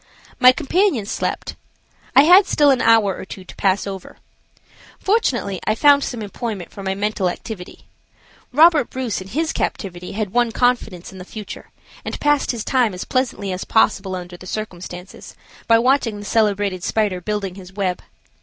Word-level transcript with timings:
My 0.39 0.51
companion 0.51 1.05
slept. 1.05 1.55
I 2.15 2.23
had 2.23 2.47
still 2.47 2.71
an 2.71 2.81
hour 2.81 3.15
or 3.15 3.23
two 3.23 3.43
to 3.43 3.55
pass 3.55 3.85
over. 3.85 4.17
Fortunately 4.99 5.59
I 5.67 5.75
found 5.75 6.03
some 6.03 6.23
employment 6.23 6.71
for 6.71 6.81
my 6.81 6.95
mental 6.95 7.29
activity. 7.29 7.85
Robert 8.51 8.89
Bruce 8.89 9.21
in 9.21 9.27
his 9.27 9.53
captivity 9.53 10.13
had 10.13 10.33
won 10.33 10.51
confidence 10.53 11.11
in 11.11 11.19
the 11.19 11.23
future, 11.23 11.69
and 12.03 12.19
passed 12.19 12.49
his 12.49 12.65
time 12.65 12.95
as 12.95 13.05
pleasantly 13.05 13.51
as 13.51 13.63
possible 13.63 14.15
under 14.15 14.37
the 14.37 14.47
circumstances, 14.47 15.35
by 15.67 15.77
watching 15.77 16.17
the 16.17 16.25
celebrated 16.25 16.83
spider 16.83 17.21
building 17.21 17.53
his 17.53 17.71
web. 17.71 18.01